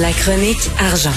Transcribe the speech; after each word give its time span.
La 0.00 0.12
chronique 0.12 0.70
argent. 0.78 1.14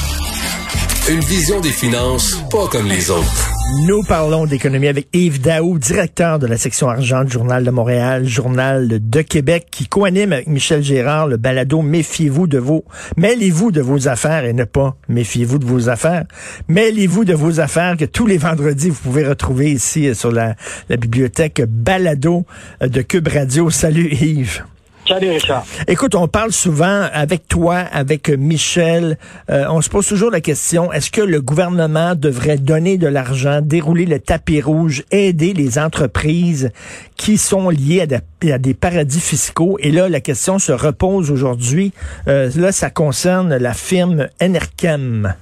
Une 1.10 1.20
vision 1.20 1.60
des 1.60 1.70
finances 1.70 2.42
pas 2.50 2.68
comme 2.68 2.88
les 2.88 3.12
autres. 3.12 3.50
Nous 3.86 4.02
parlons 4.04 4.46
d'économie 4.46 4.88
avec 4.88 5.08
Yves 5.14 5.42
Daou, 5.42 5.78
directeur 5.78 6.40
de 6.40 6.48
la 6.48 6.58
section 6.58 6.90
argent 6.90 7.24
du 7.24 7.32
Journal 7.32 7.64
de 7.64 7.70
Montréal, 7.70 8.26
Journal 8.26 8.88
de 8.88 9.22
Québec, 9.22 9.68
qui 9.70 9.88
coanime 9.88 10.34
avec 10.34 10.48
Michel 10.48 10.82
Gérard 10.82 11.28
le 11.28 11.38
balado 11.38 11.82
Méfiez-vous 11.82 12.48
de 12.48 12.58
vos, 12.58 12.86
mêlez-vous 13.18 13.72
de 13.72 13.82
vos 13.82 14.08
affaires 14.08 14.46
et 14.46 14.54
ne 14.54 14.64
pas 14.64 14.96
méfiez-vous 15.10 15.60
de 15.60 15.66
vos 15.66 15.90
affaires. 15.90 16.26
Mêlez-vous 16.68 17.26
de 17.26 17.34
vos 17.34 17.60
affaires 17.60 17.98
que 17.98 18.06
tous 18.06 18.26
les 18.26 18.38
vendredis 18.38 18.90
vous 18.90 19.02
pouvez 19.04 19.28
retrouver 19.28 19.72
ici 19.72 20.16
sur 20.16 20.32
la, 20.32 20.56
la 20.90 20.98
bibliothèque 20.98 21.62
balado 21.68 22.46
de 22.80 23.02
Cube 23.02 23.28
Radio. 23.28 23.70
Salut 23.70 24.10
Yves. 24.12 24.64
Salut 25.12 25.32
Richard. 25.32 25.66
Écoute, 25.90 26.16
on 26.16 26.30
parle 26.30 26.54
souvent 26.54 27.06
avec 27.12 27.46
toi, 27.50 27.76
avec 27.76 28.30
Michel. 28.30 29.18
Euh, 29.50 29.66
on 29.70 29.82
se 29.82 29.90
pose 29.90 30.08
toujours 30.08 30.32
la 30.32 30.40
question 30.40 30.94
est-ce 30.94 31.12
que 31.12 31.20
le 31.20 31.42
gouvernement 31.42 32.16
devrait 32.16 32.56
donner 32.56 32.98
de 32.98 33.08
l'argent, 33.08 33.60
dérouler 33.62 34.06
le 34.06 34.20
tapis 34.20 34.62
rouge, 34.62 35.04
aider 35.12 35.52
les 35.52 35.78
entreprises 35.78 36.72
qui 37.18 37.38
sont 37.38 37.70
liées 37.70 38.04
à, 38.04 38.06
de, 38.06 38.52
à 38.54 38.58
des 38.58 38.74
paradis 38.74 39.20
fiscaux? 39.20 39.76
Et 39.82 39.92
là, 39.92 40.08
la 40.08 40.22
question 40.22 40.60
se 40.60 40.72
repose 40.72 41.30
aujourd'hui. 41.30 41.92
Euh, 42.30 42.50
là, 42.56 42.72
ça 42.72 42.90
concerne 42.90 43.58
la 43.58 43.74
firme 43.74 44.28
Enerkem. 44.42 45.34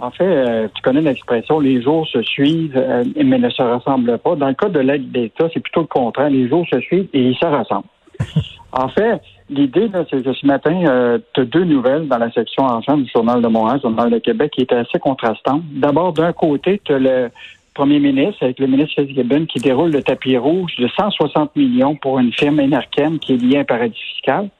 En 0.00 0.10
fait, 0.10 0.24
euh, 0.24 0.66
tu 0.74 0.82
connais 0.82 1.02
l'expression 1.02 1.60
les 1.60 1.80
jours 1.82 2.04
se 2.08 2.20
suivent, 2.22 2.76
euh, 2.76 3.04
mais 3.14 3.38
ne 3.38 3.48
se 3.48 3.62
ressemblent 3.62 4.18
pas. 4.18 4.34
Dans 4.34 4.48
le 4.48 4.54
cas 4.54 4.68
de 4.68 4.80
l'aide 4.80 5.12
d'État, 5.12 5.44
c'est 5.54 5.60
plutôt 5.60 5.82
le 5.82 5.86
contraire. 5.86 6.30
Les 6.30 6.48
jours 6.48 6.66
se 6.68 6.80
suivent 6.80 7.08
et 7.12 7.20
ils 7.20 7.36
se 7.36 7.46
ressemblent. 7.46 7.86
En 8.72 8.88
fait, 8.88 9.20
l'idée, 9.48 9.88
c'est 10.10 10.22
que 10.22 10.32
ce 10.32 10.46
matin, 10.46 10.84
euh, 10.86 11.18
tu 11.32 11.40
as 11.40 11.44
deux 11.44 11.64
nouvelles 11.64 12.06
dans 12.06 12.18
la 12.18 12.30
section 12.30 12.66
argent 12.66 12.98
du 12.98 13.10
Journal 13.10 13.40
de 13.40 13.48
Montréal, 13.48 13.80
Journal 13.82 14.10
de 14.10 14.18
Québec, 14.18 14.52
qui 14.54 14.62
étaient 14.62 14.76
assez 14.76 14.98
contrastantes. 14.98 15.62
D'abord, 15.72 16.12
d'un 16.12 16.32
côté, 16.32 16.80
tu 16.84 16.92
as 16.92 16.98
le 16.98 17.30
premier 17.72 17.98
ministre, 17.98 18.42
avec 18.42 18.58
le 18.58 18.66
ministre 18.66 19.00
Fitzgibbon, 19.00 19.46
qui 19.46 19.60
déroule 19.60 19.92
le 19.92 20.02
tapis 20.02 20.36
rouge 20.36 20.74
de 20.78 20.88
160 20.88 21.56
millions 21.56 21.94
pour 21.94 22.18
une 22.18 22.32
firme 22.32 22.60
Enerkem 22.60 23.18
qui 23.18 23.34
est 23.34 23.36
liée 23.36 23.56
à 23.56 23.60
un 23.60 23.64
paradis 23.64 24.00
fiscal. 24.14 24.50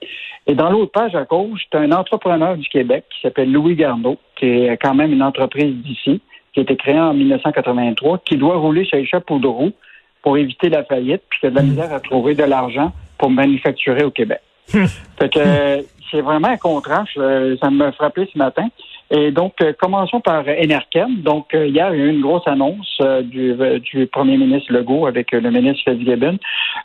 Et 0.46 0.54
dans 0.54 0.70
l'autre 0.70 0.92
page 0.92 1.14
à 1.14 1.24
gauche, 1.24 1.62
tu 1.70 1.76
as 1.76 1.80
un 1.80 1.92
entrepreneur 1.92 2.56
du 2.56 2.68
Québec 2.68 3.04
qui 3.10 3.20
s'appelle 3.20 3.52
Louis 3.52 3.74
Garneau, 3.74 4.16
qui 4.36 4.46
est 4.46 4.78
quand 4.78 4.94
même 4.94 5.12
une 5.12 5.22
entreprise 5.22 5.74
d'ici, 5.74 6.22
qui 6.54 6.60
a 6.60 6.62
été 6.62 6.76
créée 6.76 6.98
en 6.98 7.12
1983, 7.12 8.18
qui 8.24 8.36
doit 8.38 8.56
rouler 8.56 8.88
ses 8.90 9.04
chapeaux 9.04 9.38
de 9.38 9.48
roue 9.48 9.72
pour 10.22 10.38
éviter 10.38 10.70
la 10.70 10.84
faillite, 10.84 11.22
puis 11.28 11.40
qui 11.40 11.50
de 11.50 11.54
la 11.54 11.62
misère 11.62 11.92
à 11.92 12.00
trouver 12.00 12.34
de 12.34 12.44
l'argent 12.44 12.92
pour 13.18 13.30
manufacturer 13.30 14.04
au 14.04 14.10
Québec. 14.10 14.40
fait 14.68 15.32
que 15.32 15.38
euh, 15.38 15.82
c'est 16.10 16.20
vraiment 16.20 16.48
un 16.48 16.56
contraste. 16.56 17.18
ça 17.60 17.70
me 17.70 17.90
frappé 17.92 18.28
ce 18.32 18.38
matin. 18.38 18.68
Et 19.10 19.30
donc, 19.30 19.54
euh, 19.62 19.72
commençons 19.78 20.20
par 20.20 20.44
Enerkem. 20.46 21.22
Donc, 21.22 21.54
euh, 21.54 21.66
hier, 21.66 21.94
il 21.94 22.00
y 22.00 22.02
a 22.02 22.06
eu 22.06 22.10
une 22.10 22.20
grosse 22.20 22.46
annonce 22.46 23.00
du, 23.22 23.54
du 23.80 24.06
premier 24.06 24.36
ministre 24.36 24.72
Legault 24.72 25.06
avec 25.06 25.32
le 25.32 25.50
ministre 25.50 25.90
Fitzgibbon 25.90 26.38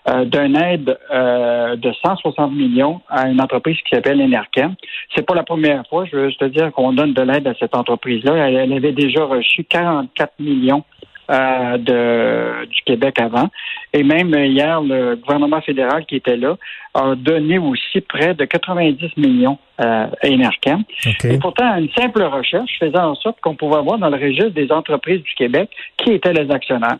euh, 0.09 0.23
d'une 0.25 0.55
aide 0.55 0.97
euh, 1.13 1.75
de 1.75 1.91
160 1.91 2.53
millions 2.53 3.01
à 3.09 3.27
une 3.27 3.41
entreprise 3.41 3.77
qui 3.77 3.95
s'appelle 3.95 4.21
Enerkem. 4.21 4.75
C'est 5.13 5.25
pas 5.25 5.35
la 5.35 5.43
première 5.43 5.85
fois, 5.87 6.05
je 6.05 6.15
veux 6.15 6.27
juste 6.27 6.39
te 6.39 6.45
dire, 6.45 6.71
qu'on 6.71 6.93
donne 6.93 7.13
de 7.13 7.21
l'aide 7.21 7.47
à 7.47 7.53
cette 7.59 7.75
entreprise-là. 7.75 8.35
Elle, 8.35 8.55
elle 8.55 8.73
avait 8.73 8.93
déjà 8.93 9.25
reçu 9.25 9.65
44 9.65 10.33
millions 10.39 10.83
euh, 11.29 11.77
de, 11.77 12.65
du 12.65 12.81
Québec 12.85 13.19
avant. 13.19 13.49
Et 13.93 14.03
même 14.03 14.33
hier, 14.33 14.81
le 14.81 15.15
gouvernement 15.15 15.61
fédéral 15.61 16.05
qui 16.05 16.17
était 16.17 16.35
là 16.35 16.57
a 16.93 17.15
donné 17.15 17.57
aussi 17.57 18.01
près 18.01 18.33
de 18.33 18.45
90 18.45 19.17
millions 19.17 19.57
euh, 19.81 20.07
à. 20.21 20.77
Et 21.23 21.37
pourtant, 21.39 21.75
une 21.77 21.89
simple 21.97 22.23
recherche 22.23 22.71
faisait 22.79 22.99
en 22.99 23.15
sorte 23.15 23.39
qu'on 23.41 23.55
pouvait 23.55 23.81
voir 23.81 23.97
dans 23.97 24.09
le 24.09 24.17
registre 24.17 24.49
des 24.49 24.71
entreprises 24.71 25.21
du 25.21 25.33
Québec 25.35 25.69
qui 25.97 26.11
étaient 26.11 26.33
les 26.33 26.51
actionnaires. 26.51 26.97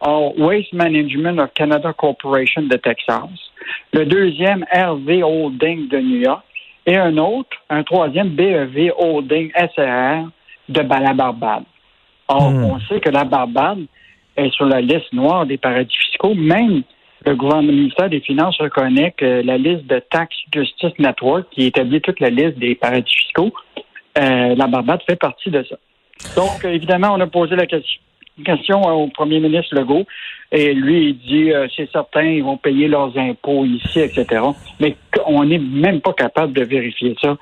Or, 0.00 0.38
Waste 0.38 0.72
Management 0.72 1.38
of 1.38 1.52
Canada 1.54 1.92
Corporation 1.92 2.62
de 2.62 2.76
Texas, 2.76 3.28
le 3.92 4.04
deuxième 4.04 4.64
RV 4.72 5.22
Holding 5.22 5.88
de 5.88 5.98
New 5.98 6.20
York 6.20 6.44
et 6.86 6.96
un 6.96 7.16
autre, 7.16 7.56
un 7.70 7.82
troisième 7.82 8.28
BEV 8.30 8.92
Holding 8.96 9.50
SRR 9.56 10.28
de 10.68 10.80
la 10.80 11.14
Barbade. 11.14 11.64
Or, 12.28 12.50
Hmm. 12.50 12.64
on 12.64 12.80
sait 12.80 13.00
que 13.00 13.10
la 13.10 13.24
Barbade 13.24 13.84
est 14.36 14.50
sur 14.52 14.66
la 14.66 14.80
liste 14.80 15.12
noire 15.12 15.46
des 15.46 15.58
paradis 15.58 15.96
fiscaux. 15.96 16.34
Même 16.34 16.82
le 17.26 17.36
gouvernement 17.36 17.68
le 17.68 17.76
ministère 17.78 18.10
des 18.10 18.20
Finances 18.20 18.56
reconnaît 18.60 19.12
que 19.16 19.42
la 19.42 19.56
liste 19.56 19.86
de 19.86 19.98
Tax 20.10 20.34
Justice 20.54 20.98
Network, 20.98 21.46
qui 21.50 21.66
établit 21.66 22.00
toute 22.00 22.20
la 22.20 22.30
liste 22.30 22.58
des 22.58 22.74
paradis 22.74 23.14
fiscaux, 23.14 23.52
euh, 24.18 24.54
la 24.54 24.66
Barbade 24.66 25.00
fait 25.06 25.16
partie 25.16 25.50
de 25.50 25.62
ça. 25.62 25.76
Donc, 26.36 26.64
évidemment, 26.64 27.08
on 27.12 27.20
a 27.20 27.26
posé 27.26 27.56
la 27.56 27.66
question, 27.66 28.00
question 28.44 28.82
au 28.82 29.08
premier 29.08 29.40
ministre 29.40 29.74
Legault, 29.74 30.06
et 30.52 30.72
lui, 30.74 31.08
il 31.08 31.18
dit, 31.18 31.52
euh, 31.52 31.66
c'est 31.74 31.90
certain, 31.90 32.22
ils 32.22 32.44
vont 32.44 32.56
payer 32.56 32.88
leurs 32.88 33.16
impôts 33.18 33.64
ici, 33.64 34.00
etc. 34.00 34.42
Mais 34.80 34.96
on 35.26 35.44
n'est 35.44 35.58
même 35.58 36.00
pas 36.00 36.12
capable 36.12 36.52
de 36.52 36.62
vérifier 36.62 37.16
ça. 37.20 37.36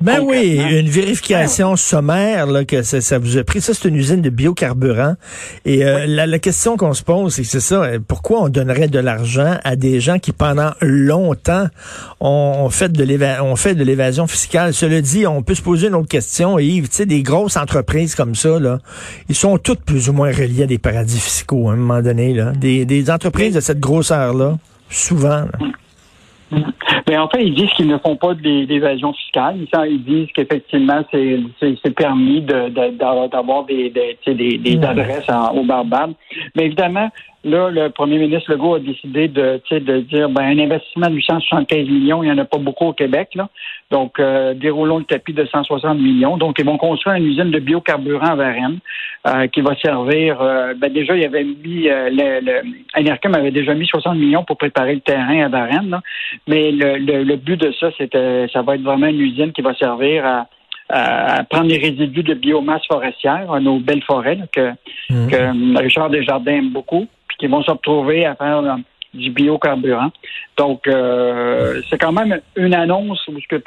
Ben 0.00 0.20
oui, 0.22 0.58
une 0.70 0.88
vérification 0.88 1.76
sommaire 1.76 2.46
là, 2.46 2.64
que 2.64 2.82
ça, 2.82 3.00
ça 3.00 3.18
vous 3.18 3.36
a 3.38 3.44
pris. 3.44 3.60
Ça, 3.60 3.74
c'est 3.74 3.88
une 3.88 3.96
usine 3.96 4.22
de 4.22 4.30
biocarburant. 4.30 5.14
Et 5.64 5.84
euh, 5.84 6.06
la, 6.06 6.26
la 6.26 6.38
question 6.38 6.76
qu'on 6.76 6.94
se 6.94 7.02
pose, 7.02 7.34
c'est 7.34 7.42
que 7.42 7.48
c'est 7.48 7.60
ça. 7.60 7.82
euh, 7.82 7.98
Pourquoi 8.06 8.42
on 8.42 8.48
donnerait 8.48 8.88
de 8.88 8.98
l'argent 8.98 9.58
à 9.62 9.76
des 9.76 10.00
gens 10.00 10.18
qui, 10.18 10.32
pendant 10.32 10.70
longtemps, 10.80 11.66
ont, 12.20 12.54
ont 12.64 12.70
fait 12.70 12.90
de 12.90 13.40
ont 13.42 13.56
fait 13.56 13.74
de 13.74 13.84
l'évasion 13.84 14.26
fiscale? 14.26 14.72
Cela 14.74 15.00
dit, 15.00 15.26
on 15.26 15.42
peut 15.42 15.54
se 15.54 15.62
poser 15.62 15.88
une 15.88 15.94
autre 15.94 16.08
question, 16.08 16.58
Yves. 16.58 16.88
Tu 16.88 16.96
sais, 16.96 17.06
des 17.06 17.22
grosses 17.22 17.56
entreprises 17.56 18.14
comme 18.14 18.34
ça, 18.34 18.58
là, 18.58 18.78
ils 19.28 19.34
sont 19.34 19.58
toutes 19.58 19.80
plus 19.82 20.08
ou 20.08 20.12
moins 20.12 20.32
reliés 20.32 20.62
à 20.62 20.66
des 20.66 20.78
paradis 20.78 21.20
fiscaux 21.20 21.68
à 21.68 21.74
un 21.74 21.76
moment 21.76 22.00
donné. 22.00 22.32
Là. 22.32 22.52
Des, 22.52 22.84
des 22.84 23.10
entreprises 23.10 23.54
de 23.54 23.60
cette 23.60 23.80
grosseur-là, 23.80 24.58
souvent. 24.88 25.28
là. 25.28 25.50
Mais 27.08 27.16
en 27.16 27.28
fait, 27.28 27.44
ils 27.44 27.54
disent 27.54 27.70
qu'ils 27.70 27.88
ne 27.88 27.98
font 27.98 28.16
pas 28.16 28.34
d'é- 28.34 28.66
d'évasion 28.66 29.12
fiscale. 29.12 29.56
Ils, 29.86 30.02
disent 30.04 30.28
qu'effectivement, 30.34 31.02
c'est 31.10 31.94
permis 31.94 32.40
de- 32.40 32.68
de- 32.68 33.28
d'avoir 33.28 33.64
des, 33.64 33.90
des, 33.90 34.18
tu 34.22 34.30
sais, 34.30 34.34
des, 34.34 34.58
des 34.58 34.82
adresses 34.84 35.28
en, 35.28 35.54
au 35.54 35.64
Barbade. 35.64 36.14
Mais 36.54 36.66
évidemment, 36.66 37.10
là, 37.44 37.70
le 37.70 37.90
premier 37.90 38.18
ministre 38.18 38.50
Legault 38.52 38.74
a 38.74 38.80
décidé 38.80 39.28
de, 39.28 39.60
de 39.70 40.00
dire 40.00 40.28
ben, 40.28 40.42
un 40.44 40.58
investissement 40.58 41.08
de 41.08 41.14
875 41.14 41.86
millions, 41.88 42.22
il 42.22 42.26
n'y 42.26 42.32
en 42.32 42.38
a 42.38 42.44
pas 42.44 42.58
beaucoup 42.58 42.86
au 42.86 42.92
Québec. 42.92 43.30
Là. 43.34 43.48
Donc, 43.90 44.18
euh, 44.18 44.54
déroulons 44.54 44.98
le 44.98 45.04
tapis 45.04 45.32
de 45.32 45.44
160 45.44 45.98
millions. 45.98 46.36
Donc, 46.36 46.56
ils 46.58 46.64
vont 46.64 46.78
construire 46.78 47.16
une 47.16 47.26
usine 47.26 47.50
de 47.50 47.58
biocarburant 47.58 48.32
à 48.32 48.34
Varennes 48.34 48.78
euh, 49.26 49.46
qui 49.48 49.60
va 49.60 49.76
servir. 49.76 50.40
euh, 50.40 50.74
ben, 50.76 50.92
déjà, 50.92 51.14
il 51.16 51.22
y 51.22 51.26
avait 51.26 51.44
mis 51.44 51.88
euh, 51.88 52.10
le, 52.10 52.40
le 52.44 52.62
Enercom 52.98 53.34
avait 53.34 53.50
déjà 53.50 53.74
mis 53.74 53.86
60 53.86 54.16
millions 54.16 54.44
pour 54.44 54.56
préparer 54.56 54.94
le 54.94 55.00
terrain 55.00 55.44
à 55.44 55.48
Varennes. 55.48 55.90
Là. 55.90 56.00
Mais 56.48 56.72
le, 56.72 56.96
le, 56.98 57.24
le 57.24 57.36
but 57.36 57.60
de 57.60 57.72
ça, 57.78 57.90
c'était 57.98 58.46
ça 58.52 58.62
va 58.62 58.74
être 58.76 58.82
vraiment 58.82 59.06
une 59.06 59.20
usine 59.20 59.52
qui 59.52 59.62
va 59.62 59.74
servir 59.74 60.24
à, 60.26 60.46
à 60.88 61.44
prendre 61.44 61.68
les 61.68 61.78
résidus 61.78 62.22
de 62.22 62.34
biomasse 62.34 62.86
forestière, 62.86 63.50
à 63.52 63.58
nos 63.60 63.78
belles 63.78 64.02
forêts 64.02 64.34
là, 64.36 64.44
que, 64.52 64.70
Mhm. 65.10 65.30
que 65.30 65.36
euh, 65.36 65.78
Richard 65.80 66.08
Desjardins 66.10 66.52
aime 66.56 66.70
beaucoup, 66.70 67.06
qui 67.38 67.46
vont 67.46 67.62
se 67.62 67.70
retrouver 67.70 68.26
à 68.26 68.34
faire 68.34 68.58
euh, 68.58 68.76
du 69.14 69.30
biocarburant. 69.30 70.10
Donc, 70.56 70.86
euh, 70.86 71.80
c'est 71.88 71.98
quand 71.98 72.12
même 72.12 72.40
une 72.56 72.74
annonce 72.74 73.26
où 73.28 73.40
ce 73.40 73.46
que 73.48 73.62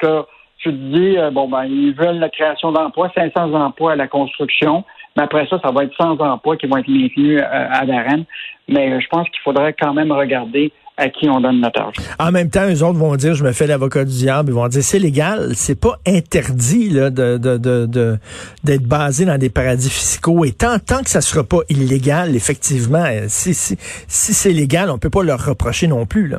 tu 0.58 0.70
te 0.70 0.74
dis, 0.74 1.18
euh, 1.18 1.30
bon, 1.30 1.48
ben, 1.48 1.64
ils 1.64 1.94
veulent 1.94 2.18
la 2.18 2.28
création 2.28 2.72
d'emplois, 2.72 3.10
500 3.14 3.54
emplois 3.54 3.92
à 3.92 3.96
la 3.96 4.08
construction, 4.08 4.84
mais 5.16 5.24
après 5.24 5.46
ça, 5.46 5.58
ça 5.62 5.70
va 5.70 5.84
être 5.84 5.94
100 5.96 6.20
emplois 6.20 6.56
qui 6.56 6.66
vont 6.66 6.76
être 6.76 6.88
maintenus 6.88 7.40
euh, 7.40 7.68
à 7.70 7.84
Varennes. 7.84 8.24
Mais 8.68 9.00
je 9.00 9.08
pense 9.08 9.28
qu'il 9.30 9.40
faudrait 9.40 9.72
quand 9.72 9.94
même 9.94 10.12
regarder 10.12 10.72
à 10.98 11.08
qui 11.08 11.28
on 11.30 11.40
donne 11.40 11.60
notre 11.60 11.80
argent. 11.80 12.02
En 12.18 12.32
même 12.32 12.50
temps, 12.50 12.66
eux 12.68 12.82
autres 12.82 12.98
vont 12.98 13.14
dire, 13.16 13.34
je 13.34 13.44
me 13.44 13.52
fais 13.52 13.66
l'avocat 13.68 14.04
du 14.04 14.10
diable, 14.12 14.50
ils 14.50 14.54
vont 14.54 14.66
dire, 14.68 14.82
c'est 14.82 14.98
légal, 14.98 15.52
c'est 15.54 15.78
pas 15.80 15.98
interdit 16.06 16.90
là, 16.90 17.10
de, 17.10 17.38
de, 17.38 17.56
de, 17.56 17.86
de- 17.86 18.18
d'être 18.64 18.82
basé 18.82 19.24
dans 19.24 19.38
des 19.38 19.48
paradis 19.48 19.88
fiscaux. 19.88 20.44
Et 20.44 20.50
tant, 20.52 20.78
tant 20.80 21.02
que 21.02 21.08
ça 21.10 21.20
sera 21.20 21.44
pas 21.44 21.60
illégal, 21.68 22.34
effectivement, 22.34 23.04
euh, 23.06 23.26
si, 23.28 23.54
si, 23.54 23.76
si 24.08 24.34
c'est 24.34 24.52
légal, 24.52 24.90
on 24.90 24.98
peut 24.98 25.08
pas 25.10 25.22
leur 25.22 25.44
reprocher 25.46 25.86
non 25.86 26.04
plus. 26.04 26.26
Là. 26.28 26.38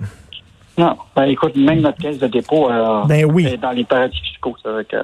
Non, 0.78 0.96
ben, 1.16 1.24
écoute, 1.24 1.56
même 1.56 1.80
notre 1.82 1.98
caisse 1.98 2.20
de 2.20 2.28
dépôt 2.28 2.70
euh, 2.70 3.04
Ben 3.06 3.26
oui. 3.26 3.46
est 3.48 3.58
dans 3.58 3.72
les 3.72 3.86
paradis 3.86 4.20
fiscaux. 4.30 4.56
Ça, 4.64 4.70
que, 4.88 4.96
euh, 4.98 5.02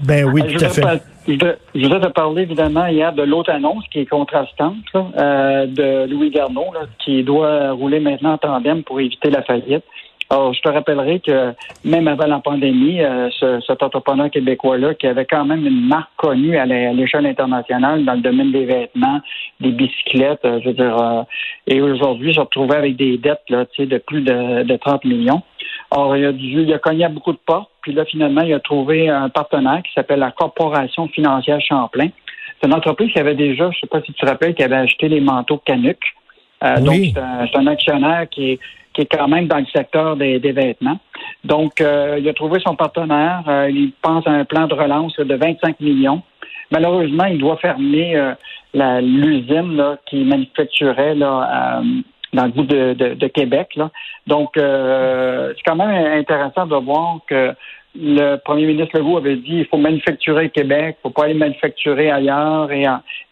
Ben 0.00 0.24
oui, 0.24 0.42
je 0.46 0.58
tout 0.58 0.64
à 0.64 0.68
fait. 0.68 1.02
je 1.26 1.82
voudrais 1.82 2.00
te 2.00 2.12
parler 2.12 2.42
évidemment 2.42 2.86
hier 2.86 3.12
de 3.12 3.22
l'autre 3.22 3.50
annonce 3.50 3.84
qui 3.90 4.00
est 4.00 4.06
contrastante 4.06 4.76
là, 4.94 5.06
euh, 5.16 5.66
de 5.66 6.10
Louis 6.10 6.30
Garneau, 6.30 6.72
là, 6.72 6.82
qui 6.98 7.22
doit 7.24 7.72
rouler 7.72 8.00
maintenant 8.00 8.34
en 8.34 8.38
tandem 8.38 8.82
pour 8.84 9.00
éviter 9.00 9.30
la 9.30 9.42
faillite. 9.42 9.84
Alors, 10.30 10.52
je 10.52 10.60
te 10.60 10.68
rappellerai 10.68 11.20
que 11.20 11.54
même 11.84 12.06
avant 12.06 12.26
la 12.26 12.38
pandémie, 12.40 13.00
euh, 13.00 13.30
ce- 13.30 13.60
cet 13.66 13.82
entrepreneur 13.82 14.30
québécois-là, 14.30 14.94
qui 14.94 15.06
avait 15.06 15.24
quand 15.24 15.46
même 15.46 15.66
une 15.66 15.86
marque 15.88 16.10
connue 16.16 16.58
à 16.58 16.66
l'échelle 16.66 17.24
internationale 17.24 18.04
dans 18.04 18.12
le 18.12 18.20
domaine 18.20 18.52
des 18.52 18.66
vêtements, 18.66 19.20
des 19.60 19.70
bicyclettes, 19.70 20.44
euh, 20.44 20.60
je 20.62 20.68
veux 20.68 20.74
dire, 20.74 20.96
euh, 21.00 21.22
et 21.66 21.80
aujourd'hui, 21.80 22.34
se 22.34 22.40
retrouvait 22.40 22.76
avec 22.76 22.96
des 22.96 23.16
dettes 23.16 23.44
là, 23.48 23.64
tu 23.66 23.82
sais, 23.82 23.86
de 23.86 23.96
plus 23.98 24.20
de, 24.20 24.64
de 24.64 24.76
30 24.76 25.04
millions. 25.06 25.40
Or, 25.90 26.14
il 26.18 26.26
a, 26.26 26.32
dû, 26.32 26.60
il 26.62 26.74
a 26.74 26.78
cogné 26.78 27.06
à 27.06 27.08
beaucoup 27.08 27.32
de 27.32 27.38
portes, 27.46 27.70
puis 27.80 27.94
là, 27.94 28.04
finalement, 28.04 28.42
il 28.42 28.52
a 28.52 28.60
trouvé 28.60 29.08
un 29.08 29.30
partenaire 29.30 29.80
qui 29.82 29.92
s'appelle 29.94 30.18
la 30.18 30.30
Corporation 30.30 31.08
financière 31.08 31.58
Champlain. 31.62 32.08
C'est 32.60 32.66
une 32.66 32.74
entreprise 32.74 33.10
qui 33.12 33.18
avait 33.18 33.34
déjà, 33.34 33.70
je 33.70 33.78
sais 33.78 33.86
pas 33.86 34.02
si 34.02 34.12
tu 34.12 34.20
te 34.20 34.26
rappelles, 34.26 34.54
qui 34.54 34.62
avait 34.62 34.76
acheté 34.76 35.08
les 35.08 35.20
manteaux 35.22 35.56
Canuck. 35.64 35.96
Euh, 36.64 36.74
Oui. 36.82 37.12
Donc, 37.12 37.48
c'est 37.50 37.56
un, 37.56 37.62
un 37.62 37.66
actionnaire 37.68 38.28
qui 38.28 38.50
est, 38.52 38.58
qui 38.98 39.02
est 39.02 39.16
quand 39.16 39.28
même 39.28 39.46
dans 39.46 39.58
le 39.58 39.66
secteur 39.66 40.16
des, 40.16 40.38
vêtements. 40.40 40.98
Donc, 41.44 41.80
euh, 41.80 42.16
il 42.18 42.28
a 42.28 42.34
trouvé 42.34 42.58
son 42.58 42.74
partenaire. 42.74 43.44
Euh, 43.46 43.70
il 43.70 43.92
pense 44.02 44.26
à 44.26 44.30
un 44.30 44.44
plan 44.44 44.66
de 44.66 44.74
relance 44.74 45.14
de 45.16 45.34
25 45.36 45.78
millions. 45.78 46.20
Malheureusement, 46.72 47.26
il 47.26 47.38
doit 47.38 47.58
fermer 47.58 48.16
euh, 48.16 49.00
l'usine 49.00 49.96
qui 50.06 50.24
manufacturait 50.24 51.14
là, 51.14 51.80
dans 52.32 52.44
le 52.44 52.50
bout 52.50 52.64
de, 52.64 53.26
Québec. 53.28 53.78
Donc, 54.26 54.50
c'est 54.56 55.62
quand 55.64 55.76
même 55.76 56.18
intéressant 56.18 56.66
de 56.66 56.74
voir 56.74 57.20
que 57.28 57.54
le 57.94 58.36
premier 58.36 58.66
ministre 58.66 58.98
Legault 58.98 59.18
avait 59.18 59.36
dit 59.36 59.58
il 59.60 59.66
faut 59.66 59.78
manufacturer 59.78 60.50
Québec, 60.50 60.96
il 60.98 60.98
ne 60.98 61.02
faut 61.04 61.10
pas 61.10 61.24
aller 61.24 61.34
manufacturer 61.34 62.10
ailleurs, 62.10 62.70
et, 62.72 62.84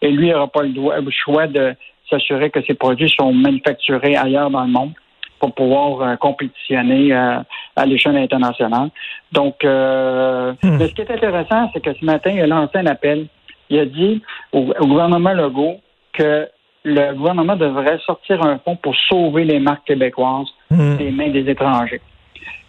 lui 0.09 0.29
n'aura 0.29 0.47
pas 0.47 0.63
le 0.63 1.11
choix 1.11 1.45
de 1.45 1.75
s'assurer 2.09 2.49
que 2.49 2.61
ses 2.63 2.73
produits 2.73 3.13
sont 3.19 3.33
manufacturés 3.33 4.15
ailleurs 4.15 4.49
dans 4.49 4.63
le 4.63 4.71
monde 4.71 4.93
pour 5.39 5.53
pouvoir 5.53 6.01
euh, 6.01 6.15
compétitionner 6.15 7.13
euh, 7.13 7.39
à 7.75 7.85
l'échelle 7.85 8.17
internationale. 8.17 8.89
Donc, 9.31 9.63
euh, 9.63 10.53
Hmm. 10.63 10.77
mais 10.77 10.87
ce 10.87 10.93
qui 10.93 11.01
est 11.01 11.11
intéressant, 11.11 11.69
c'est 11.73 11.81
que 11.81 11.93
ce 11.93 12.03
matin, 12.05 12.31
il 12.31 12.41
a 12.41 12.47
lancé 12.47 12.77
un 12.77 12.85
appel. 12.87 13.27
Il 13.69 13.79
a 13.79 13.85
dit 13.85 14.21
au, 14.53 14.73
au 14.79 14.87
gouvernement 14.87 15.33
Legault 15.33 15.77
que 16.13 16.47
le 16.83 17.13
gouvernement 17.13 17.55
devrait 17.55 17.99
sortir 18.05 18.43
un 18.45 18.57
fonds 18.59 18.77
pour 18.77 18.95
sauver 19.09 19.43
les 19.43 19.59
marques 19.59 19.85
québécoises 19.85 20.47
Hmm. 20.69 20.97
des 20.97 21.11
mains 21.11 21.29
des 21.29 21.49
étrangers. 21.49 22.01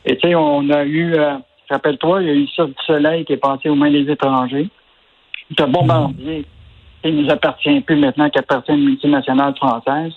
Et 0.04 0.16
tu 0.16 0.28
sais, 0.28 0.34
on 0.36 0.70
a 0.70 0.84
eu, 0.84 1.16
rappelle-toi, 1.68 2.22
il 2.22 2.28
y 2.28 2.30
a 2.30 2.34
eu 2.34 2.46
ça 2.54 2.64
du 2.64 2.74
soleil 2.86 3.24
qui 3.24 3.32
est 3.32 3.38
passé 3.38 3.68
aux 3.68 3.74
mains 3.74 3.90
des 3.90 4.08
étrangers. 4.08 4.68
Le 5.58 5.66
bombardier, 5.66 6.44
il 7.04 7.16
nous 7.16 7.30
appartient 7.30 7.80
plus 7.80 7.96
maintenant 7.96 8.30
qu'il 8.30 8.38
appartient 8.40 8.70
à 8.70 8.74
une 8.74 8.84
multinationale 8.84 9.54
française. 9.56 10.12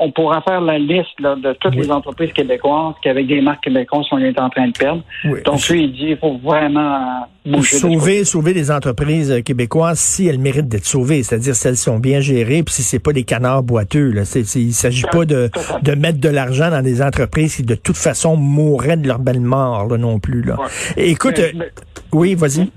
On 0.00 0.10
pourra 0.12 0.40
faire 0.42 0.60
la 0.60 0.78
liste 0.78 1.18
là, 1.20 1.34
de 1.36 1.52
toutes 1.60 1.74
Oui. 1.74 1.82
les 1.82 1.90
entreprises 1.90 2.32
québécoises 2.32 2.94
qui, 3.02 3.08
avec 3.08 3.26
des 3.26 3.40
marques 3.40 3.64
québécoises, 3.64 4.06
on 4.12 4.18
est 4.18 4.38
en 4.40 4.48
train 4.50 4.68
de 4.68 4.72
perdre. 4.72 5.02
Oui. 5.24 5.40
Donc, 5.44 5.66
lui, 5.68 5.84
il 5.84 5.92
dit 5.92 6.06
il 6.10 6.16
faut 6.16 6.38
vraiment 6.38 7.26
bouger. 7.46 7.76
sauver, 7.76 8.24
sauver 8.24 8.52
les 8.54 8.70
entreprises 8.70 9.30
euh, 9.30 9.40
québécoises 9.40 9.98
si 9.98 10.26
elles 10.26 10.38
méritent 10.38 10.68
d'être 10.68 10.84
sauvées, 10.86 11.22
c'est-à-dire 11.22 11.54
si 11.54 11.68
elles 11.68 11.76
sont 11.76 11.98
bien 11.98 12.20
gérées, 12.20 12.62
puis 12.62 12.74
si 12.74 12.82
c'est 12.82 12.98
pas 12.98 13.12
des 13.12 13.24
canards 13.24 13.62
boiteux. 13.62 14.10
Là. 14.10 14.24
C'est- 14.24 14.54
il 14.56 14.72
s'agit 14.72 15.04
pas 15.10 15.24
de, 15.24 15.50
de 15.82 15.92
mettre 15.94 16.20
de 16.20 16.28
l'argent 16.28 16.70
dans 16.70 16.82
des 16.82 17.02
entreprises 17.02 17.56
qui 17.56 17.62
de 17.62 17.74
toute 17.74 17.96
façon 17.96 18.36
mourraient 18.36 18.96
de 18.96 19.06
leur 19.08 19.18
belle 19.18 19.40
mort 19.40 19.86
là, 19.88 19.96
non 19.96 20.18
plus. 20.18 20.42
Là. 20.42 20.56
Ouais. 20.60 20.66
Écoute, 21.10 21.34
Mais- 21.38 21.44
euh, 21.44 21.52
mais- 21.54 21.70
oui, 22.12 22.34
vas-y. 22.34 22.68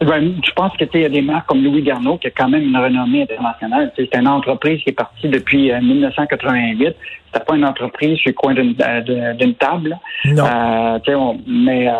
Ben, 0.00 0.34
je 0.44 0.50
pense 0.52 0.74
que 0.78 0.84
il 0.94 1.00
y 1.02 1.04
a 1.04 1.08
des 1.10 1.20
marques 1.20 1.46
comme 1.46 1.62
Louis 1.62 1.82
Garneau 1.82 2.16
qui 2.16 2.28
a 2.28 2.30
quand 2.30 2.48
même 2.48 2.62
une 2.62 2.76
renommée 2.76 3.22
internationale. 3.22 3.92
C'est 3.96 4.14
une 4.16 4.28
entreprise 4.28 4.82
qui 4.82 4.90
est 4.90 4.94
partie 4.94 5.28
depuis 5.28 5.70
euh, 5.70 5.80
1988. 5.80 6.94
C'était 7.32 7.44
pas 7.44 7.54
une 7.54 7.64
entreprise 7.66 8.18
sur 8.18 8.30
le 8.30 8.34
coin 8.34 8.54
d'une 8.54 8.74
euh, 8.80 9.52
table. 9.58 9.98
Non. 10.24 10.44
Euh, 10.44 10.98
on- 11.16 11.38
mais 11.46 11.88
euh, 11.88 11.92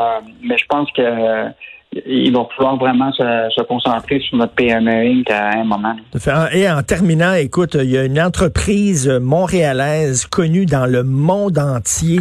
mais 0.42 0.56
je 0.56 0.64
pense 0.68 0.90
que 0.92 1.02
euh, 1.02 1.48
il 2.06 2.32
va 2.32 2.46
falloir 2.56 2.76
vraiment 2.76 3.12
se, 3.12 3.22
se 3.54 3.62
concentrer 3.64 4.20
sur 4.20 4.38
notre 4.38 4.54
PME 4.54 4.90
Inc. 5.20 5.30
à 5.30 5.58
un 5.58 5.64
moment. 5.64 5.96
Et 6.52 6.70
en 6.70 6.82
terminant, 6.82 7.34
écoute, 7.34 7.74
il 7.78 7.90
y 7.90 7.98
a 7.98 8.04
une 8.04 8.20
entreprise 8.20 9.08
montréalaise 9.20 10.24
connue 10.26 10.66
dans 10.66 10.86
le 10.86 11.02
monde 11.02 11.58
entier 11.58 12.20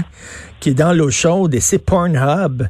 qui 0.59 0.69
est 0.71 0.73
dans 0.73 0.91
l'eau 0.91 1.09
chaude 1.11 1.53
et 1.55 1.59
c'est 1.61 1.85
Pornhub. 1.85 2.63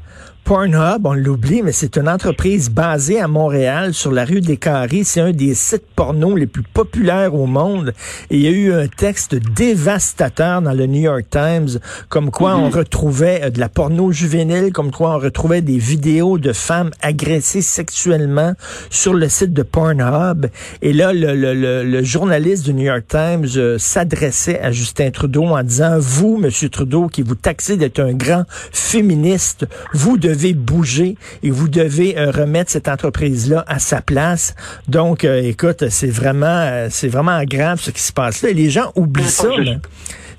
Pornhub, 0.49 1.05
on 1.05 1.13
l'oublie, 1.13 1.61
mais 1.61 1.71
c'est 1.71 1.95
une 1.95 2.09
entreprise 2.09 2.71
basée 2.71 3.19
à 3.19 3.27
Montréal 3.27 3.93
sur 3.93 4.11
la 4.11 4.25
rue 4.25 4.41
des 4.41 4.57
Carrés. 4.57 5.03
C'est 5.03 5.21
un 5.21 5.31
des 5.31 5.53
sites 5.53 5.85
porno 5.95 6.35
les 6.35 6.47
plus 6.47 6.63
populaires 6.63 7.35
au 7.35 7.45
monde. 7.45 7.93
Et 8.31 8.37
il 8.37 8.41
y 8.41 8.47
a 8.47 8.49
eu 8.49 8.73
un 8.73 8.87
texte 8.87 9.35
dévastateur 9.35 10.63
dans 10.63 10.73
le 10.73 10.87
New 10.87 11.01
York 11.01 11.25
Times, 11.29 11.77
comme 12.07 12.31
quoi 12.31 12.55
on 12.55 12.71
retrouvait 12.71 13.41
euh, 13.43 13.49
de 13.51 13.59
la 13.59 13.69
porno 13.69 14.11
juvénile, 14.11 14.71
comme 14.73 14.89
quoi 14.89 15.17
on 15.17 15.19
retrouvait 15.19 15.61
des 15.61 15.77
vidéos 15.77 16.39
de 16.39 16.51
femmes 16.51 16.89
agressées 17.03 17.61
sexuellement 17.61 18.53
sur 18.89 19.13
le 19.13 19.29
site 19.29 19.53
de 19.53 19.61
Pornhub. 19.61 20.47
Et 20.81 20.93
là, 20.93 21.13
le, 21.13 21.35
le, 21.35 21.53
le, 21.53 21.83
le 21.83 22.03
journaliste 22.03 22.65
du 22.65 22.73
New 22.73 22.85
York 22.85 23.03
Times 23.07 23.45
euh, 23.55 23.77
s'adressait 23.77 24.59
à 24.61 24.71
Justin 24.71 25.11
Trudeau 25.11 25.43
en 25.43 25.61
disant, 25.61 25.99
vous, 25.99 26.37
Monsieur 26.37 26.69
Trudeau, 26.69 27.07
qui 27.07 27.21
vous 27.21 27.35
taxez 27.35 27.77
d'être 27.77 27.99
un 27.99 28.13
grand 28.13 28.45
féministe, 28.71 29.67
vous 29.93 30.17
devez 30.17 30.38
bouger 30.53 31.15
et 31.43 31.49
vous 31.49 31.67
devez 31.69 32.17
euh, 32.17 32.31
remettre 32.31 32.71
cette 32.71 32.87
entreprise-là 32.87 33.63
à 33.67 33.79
sa 33.79 34.01
place. 34.01 34.55
Donc, 34.87 35.23
euh, 35.23 35.41
écoute, 35.43 35.89
c'est 35.89 36.09
vraiment, 36.11 36.45
euh, 36.47 36.87
c'est 36.89 37.07
vraiment 37.09 37.41
grave 37.43 37.79
ce 37.79 37.91
qui 37.91 38.01
se 38.01 38.13
passe 38.13 38.41
là. 38.43 38.51
Les 38.51 38.69
gens 38.69 38.91
oublient 38.95 39.23
ça. 39.23 39.47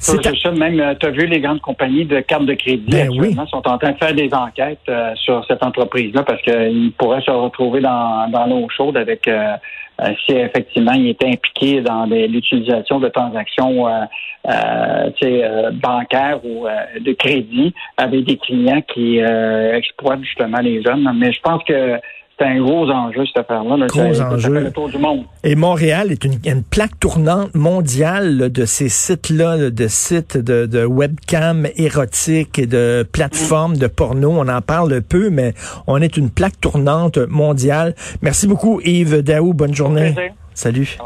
C'est 0.02 0.26
à- 0.26 0.32
ça, 0.42 0.50
même, 0.52 0.82
tu 0.98 1.06
as 1.06 1.10
vu 1.10 1.26
les 1.26 1.40
grandes 1.40 1.60
compagnies 1.60 2.06
de 2.06 2.20
cartes 2.20 2.46
de 2.46 2.54
crédit 2.54 2.86
Ben 2.90 3.08
actuellement 3.10 3.46
sont 3.46 3.66
en 3.68 3.76
train 3.76 3.92
de 3.92 3.98
faire 3.98 4.14
des 4.14 4.30
enquêtes 4.32 4.78
euh, 4.88 5.12
sur 5.16 5.44
cette 5.46 5.62
entreprise-là 5.62 6.22
parce 6.22 6.40
qu'ils 6.40 6.92
pourraient 6.96 7.20
se 7.20 7.30
retrouver 7.30 7.80
dans, 7.82 8.26
dans 8.30 8.46
l'eau 8.46 8.66
chaude 8.74 8.96
avec 8.96 9.28
euh, 9.28 9.32
euh, 9.42 9.56
si 10.24 10.32
effectivement 10.32 10.92
il 10.92 11.08
était 11.08 11.28
impliqué 11.28 11.80
dans 11.80 12.06
l'utilisation 12.06 13.00
de 13.00 13.08
transactions 13.08 13.86
euh, 13.86 14.04
euh, 14.48 15.10
euh, 15.22 15.70
bancaires 15.72 16.40
ou 16.44 16.66
euh, 16.66 16.70
de 17.00 17.12
crédit 17.12 17.74
avec 17.96 18.24
des 18.24 18.38
clients 18.38 18.82
qui 18.82 19.20
euh, 19.20 19.76
exploitent 19.76 20.24
justement 20.24 20.60
les 20.60 20.82
jeunes. 20.82 21.10
Mais 21.14 21.32
je 21.32 21.40
pense 21.40 21.62
que 21.64 21.98
c'est 22.40 22.46
un 22.46 22.58
gros 22.62 22.88
enjeu, 22.90 23.24
cette 23.26 23.44
affaire-là. 23.44 23.76
là. 23.76 23.86
Gros 23.86 24.14
Ça- 24.14 24.14
ça 24.14 24.32
enjeu. 24.34 24.54
fait 24.54 24.60
le 24.64 24.70
tour 24.72 24.88
du 24.88 24.96
monde. 24.98 25.24
Et 25.44 25.54
Montréal 25.54 26.10
est 26.10 26.24
une, 26.24 26.38
une 26.46 26.62
plaque 26.62 26.98
tournante 26.98 27.54
mondiale 27.54 28.36
là, 28.38 28.48
de 28.48 28.64
ces 28.64 28.88
sites-là, 28.88 29.56
là, 29.56 29.70
de 29.70 29.86
sites 29.88 30.36
de, 30.38 30.64
de 30.66 30.84
webcam 30.86 31.66
érotiques 31.76 32.58
et 32.58 32.66
de 32.66 33.06
plateformes 33.12 33.76
de 33.76 33.86
porno. 33.86 34.30
On 34.30 34.48
en 34.48 34.62
parle 34.62 35.02
peu, 35.02 35.28
mais 35.30 35.52
on 35.86 36.00
est 36.00 36.16
une 36.16 36.30
plaque 36.30 36.58
tournante 36.60 37.18
mondiale. 37.28 37.94
Merci 38.22 38.46
beaucoup 38.46 38.80
Yves 38.84 39.22
Daou. 39.22 39.52
Bonne 39.52 39.74
journée. 39.74 40.14
Salut. 40.54 40.96